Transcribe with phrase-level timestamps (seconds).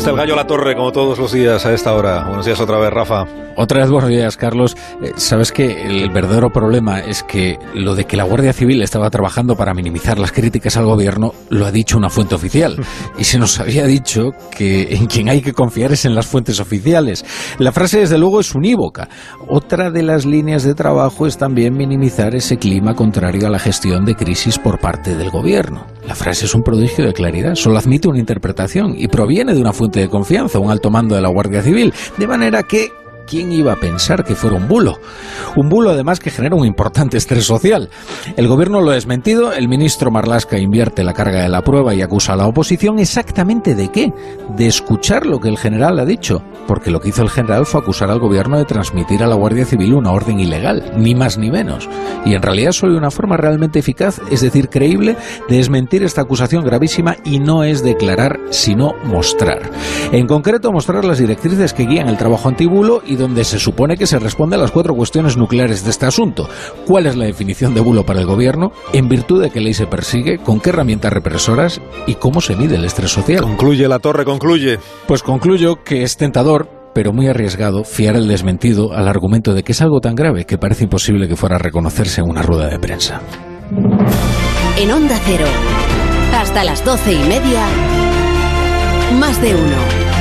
[0.00, 2.24] Gallo La Torre, como todos los días a esta hora.
[2.24, 3.26] Buenos días otra vez, Rafa.
[3.56, 4.74] Otra vez buenos días, Carlos.
[5.02, 9.10] Eh, Sabes que el verdadero problema es que lo de que la Guardia Civil estaba
[9.10, 12.76] trabajando para minimizar las críticas al gobierno lo ha dicho una fuente oficial.
[13.18, 16.58] Y se nos había dicho que en quien hay que confiar es en las fuentes
[16.60, 17.24] oficiales.
[17.58, 19.08] La frase, desde luego, es unívoca.
[19.48, 24.06] Otra de las líneas de trabajo es también minimizar ese clima contrario a la gestión
[24.06, 25.86] de crisis por parte del gobierno.
[26.06, 29.72] La frase es un prodigio de claridad, solo admite una interpretación y proviene de una
[29.72, 32.90] fuente de confianza, un alto mando de la Guardia Civil, de manera que
[33.32, 34.98] ¿Quién iba a pensar que fuera un bulo?
[35.56, 37.88] Un bulo además que genera un importante estrés social.
[38.36, 42.02] El gobierno lo ha desmentido, el ministro Marlasca invierte la carga de la prueba y
[42.02, 44.12] acusa a la oposición exactamente de qué?
[44.54, 47.80] De escuchar lo que el general ha dicho, porque lo que hizo el general fue
[47.80, 51.50] acusar al gobierno de transmitir a la Guardia Civil una orden ilegal, ni más ni
[51.50, 51.88] menos.
[52.26, 55.16] Y en realidad solo hay una forma realmente eficaz, es decir, creíble,
[55.48, 59.70] de desmentir esta acusación gravísima y no es declarar, sino mostrar.
[60.12, 64.06] En concreto, mostrar las directrices que guían el trabajo antibulo y donde se supone que
[64.06, 66.48] se responde a las cuatro cuestiones nucleares de este asunto.
[66.86, 68.72] ¿Cuál es la definición de bulo para el gobierno?
[68.92, 70.38] ¿En virtud de qué ley se persigue?
[70.38, 71.80] ¿Con qué herramientas represoras?
[72.06, 73.42] ¿Y cómo se mide el estrés social?
[73.42, 74.78] Concluye La Torre, concluye.
[75.06, 79.72] Pues concluyo que es tentador pero muy arriesgado fiar el desmentido al argumento de que
[79.72, 82.78] es algo tan grave que parece imposible que fuera a reconocerse en una rueda de
[82.78, 83.22] prensa.
[84.78, 85.46] En Onda Cero,
[86.36, 87.64] hasta las doce y media,
[89.18, 90.11] más de uno.